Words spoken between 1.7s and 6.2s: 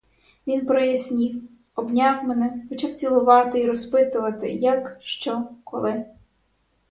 обняв мене, почав цілувати і розпитувати, як, що, коли.